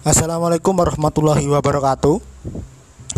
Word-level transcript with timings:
Assalamualaikum 0.00 0.80
warahmatullahi 0.80 1.44
wabarakatuh. 1.44 2.24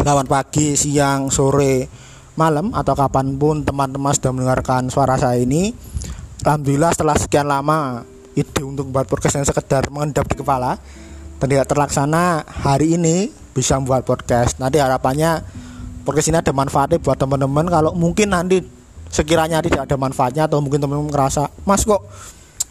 Selamat 0.02 0.26
pagi, 0.26 0.74
siang, 0.74 1.30
sore, 1.30 1.86
malam 2.34 2.74
Atau 2.74 2.98
kapan 2.98 3.38
pun 3.38 3.62
teman-teman 3.62 4.10
sudah 4.10 4.34
mendengarkan 4.34 4.90
suara 4.90 5.14
saya 5.14 5.38
ini. 5.38 5.70
Alhamdulillah 6.42 6.90
setelah 6.90 7.14
sekian 7.14 7.46
lama 7.46 8.02
Ide 8.34 8.66
untuk 8.66 8.90
membuat 8.90 9.06
podcast 9.06 9.38
yang 9.38 9.46
sekedar 9.46 9.94
mengendap 9.94 10.26
di 10.26 10.34
kepala 10.34 10.74
Dan 11.38 11.54
tidak 11.54 11.70
terlaksana 11.70 12.42
hari 12.50 12.98
ini 12.98 13.30
bisa 13.54 13.78
membuat 13.78 14.02
podcast. 14.02 14.58
Nanti 14.58 14.82
harapannya 14.82 15.38
podcast 16.02 16.34
ini 16.34 16.42
ada 16.42 16.50
manfaatnya 16.50 16.98
buat 16.98 17.14
teman-teman. 17.14 17.62
Kalau 17.70 17.94
mungkin 17.94 18.34
nanti 18.34 18.58
sekiranya 19.06 19.62
tidak 19.62 19.86
ada 19.86 19.94
manfaatnya 19.94 20.50
Atau 20.50 20.58
mungkin 20.58 20.82
teman-teman 20.82 21.14
ngerasa 21.14 21.46
Mas 21.62 21.86
kok 21.86 22.02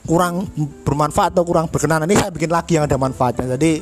kurang 0.06 0.50
bermanfaat 0.84 1.36
atau 1.36 1.46
kurang 1.46 1.70
berkenan. 1.70 2.06
Ini 2.06 2.16
saya 2.18 2.32
bikin 2.34 2.52
lagi 2.52 2.78
yang 2.78 2.86
ada 2.90 2.98
manfaatnya. 2.98 3.56
Jadi 3.58 3.82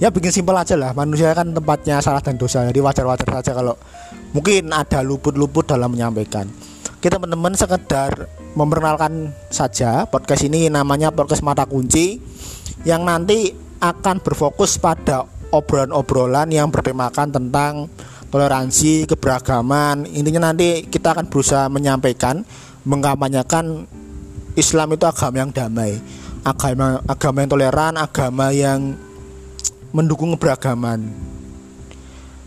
ya 0.00 0.12
bikin 0.12 0.32
simpel 0.32 0.56
aja 0.56 0.76
lah. 0.76 0.92
Manusia 0.92 1.32
kan 1.32 1.52
tempatnya 1.52 2.00
salah 2.04 2.20
dan 2.20 2.36
dosa. 2.36 2.64
Jadi 2.68 2.80
wajar-wajar 2.80 3.28
saja 3.42 3.52
kalau 3.56 3.74
mungkin 4.36 4.72
ada 4.72 5.00
luput-luput 5.00 5.68
dalam 5.68 5.92
menyampaikan. 5.92 6.48
Kita 7.00 7.20
teman-teman 7.20 7.54
sekedar 7.54 8.26
memperkenalkan 8.56 9.30
saja 9.52 10.08
podcast 10.08 10.48
ini 10.48 10.72
namanya 10.72 11.12
podcast 11.12 11.44
mata 11.44 11.68
kunci 11.68 12.18
yang 12.88 13.04
nanti 13.04 13.52
akan 13.78 14.24
berfokus 14.24 14.80
pada 14.80 15.28
obrolan-obrolan 15.52 16.48
yang 16.50 16.72
bertemakan 16.72 17.30
tentang 17.30 17.86
toleransi, 18.32 19.06
keberagaman. 19.06 20.08
Intinya 20.08 20.50
nanti 20.50 20.88
kita 20.88 21.14
akan 21.14 21.30
berusaha 21.30 21.68
menyampaikan, 21.70 22.42
mengkampanyekan 22.88 23.86
Islam 24.56 24.96
itu 24.96 25.04
agama 25.04 25.36
yang 25.44 25.52
damai, 25.52 26.00
agama 26.40 27.04
agama 27.04 27.44
yang 27.44 27.50
toleran, 27.52 27.94
agama 28.00 28.46
yang 28.50 28.96
mendukung 29.92 30.32
keberagaman. 30.34 31.12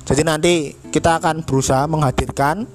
Jadi 0.10 0.22
nanti 0.26 0.54
kita 0.90 1.22
akan 1.22 1.46
berusaha 1.46 1.86
menghadirkan 1.86 2.66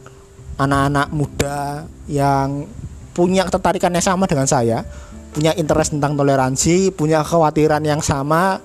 anak-anak 0.55 1.11
muda 1.11 1.83
yang 2.07 2.71
punya 3.11 3.43
ketertarikan 3.51 3.91
yang 3.91 4.07
sama 4.07 4.31
dengan 4.31 4.47
saya, 4.47 4.87
punya 5.35 5.51
interest 5.59 5.99
tentang 5.99 6.15
toleransi, 6.15 6.95
punya 6.95 7.27
kekhawatiran 7.27 7.83
yang 7.83 7.99
sama 7.99 8.63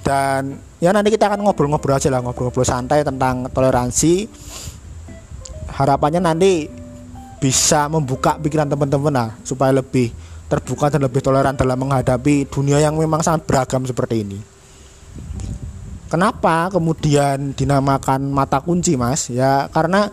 dan 0.00 0.56
ya 0.80 0.90
nanti 0.90 1.12
kita 1.12 1.28
akan 1.28 1.44
ngobrol-ngobrol 1.44 2.00
aja 2.00 2.08
lah, 2.08 2.24
ngobrol-ngobrol 2.24 2.64
santai 2.64 3.04
tentang 3.04 3.46
toleransi. 3.52 4.24
Harapannya 5.72 6.20
nanti 6.20 6.68
bisa 7.42 7.90
membuka 7.90 8.38
pikiran 8.38 8.70
teman-teman 8.70 9.10
lah 9.10 9.30
supaya 9.42 9.74
lebih 9.74 10.14
terbuka 10.46 10.94
dan 10.94 11.02
lebih 11.02 11.18
toleran 11.18 11.58
dalam 11.58 11.74
menghadapi 11.74 12.46
dunia 12.46 12.78
yang 12.78 12.94
memang 12.94 13.18
sangat 13.18 13.42
beragam 13.50 13.82
seperti 13.82 14.22
ini. 14.22 14.38
Kenapa 16.06 16.70
kemudian 16.70 17.56
dinamakan 17.56 18.30
mata 18.30 18.62
kunci, 18.62 18.94
Mas? 18.94 19.26
Ya 19.32 19.66
karena 19.74 20.06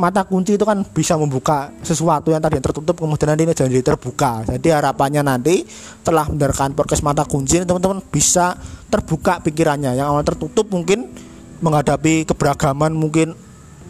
mata 0.00 0.24
kunci 0.24 0.56
itu 0.56 0.64
kan 0.64 0.80
bisa 0.88 1.14
membuka 1.20 1.70
sesuatu 1.82 2.32
yang 2.32 2.40
tadi 2.40 2.58
tertutup 2.64 2.96
kemudian 2.96 3.34
nanti 3.34 3.44
jadi 3.50 3.82
terbuka. 3.84 4.46
Jadi 4.48 4.72
harapannya 4.72 5.20
nanti 5.20 5.68
telah 6.00 6.30
mendengarkan 6.32 6.72
podcast 6.72 7.04
mata 7.04 7.28
kunci 7.28 7.60
teman-teman 7.60 8.00
bisa 8.08 8.56
terbuka 8.88 9.42
pikirannya. 9.44 9.98
Yang 10.00 10.06
awal 10.06 10.24
tertutup 10.24 10.70
mungkin 10.72 11.12
menghadapi 11.60 12.24
keberagaman 12.30 12.94
mungkin 12.94 13.34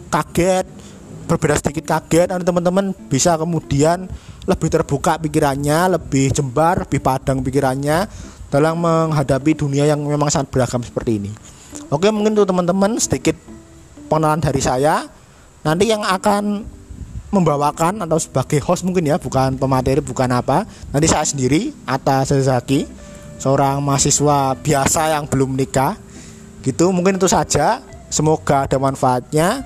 kaget 0.09 0.65
berbeda 1.25 1.57
sedikit 1.57 1.85
kaget 1.89 2.31
dan 2.31 2.41
teman-teman 2.45 2.93
bisa 3.09 3.35
kemudian 3.35 4.05
lebih 4.45 4.69
terbuka 4.69 5.17
pikirannya, 5.17 5.97
lebih 5.97 6.29
jembar, 6.31 6.85
lebih 6.85 7.01
padang 7.01 7.41
pikirannya 7.41 8.05
dalam 8.53 8.79
menghadapi 8.79 9.57
dunia 9.57 9.89
yang 9.89 9.99
memang 10.05 10.29
sangat 10.29 10.53
beragam 10.53 10.85
seperti 10.85 11.19
ini. 11.19 11.31
Oke, 11.91 12.07
mungkin 12.13 12.37
untuk 12.37 12.49
teman-teman 12.49 12.97
sedikit 13.01 13.35
pengenalan 14.07 14.41
dari 14.41 14.61
saya. 14.61 15.05
Nanti 15.65 15.89
yang 15.89 16.05
akan 16.05 16.61
membawakan 17.33 18.05
atau 18.05 18.15
sebagai 18.21 18.61
host 18.63 18.85
mungkin 18.85 19.09
ya, 19.09 19.17
bukan 19.17 19.57
pemateri, 19.57 19.99
bukan 19.99 20.29
apa. 20.31 20.63
Nanti 20.93 21.09
saya 21.09 21.25
sendiri 21.25 21.73
atas 21.83 22.31
Sezaki, 22.31 22.85
seorang 23.41 23.81
mahasiswa 23.81 24.55
biasa 24.55 25.17
yang 25.17 25.25
belum 25.27 25.57
menikah. 25.57 25.97
Gitu, 26.61 26.89
mungkin 26.93 27.17
itu 27.17 27.27
saja. 27.27 27.81
Semoga 28.13 28.69
ada 28.69 28.77
manfaatnya. 28.79 29.65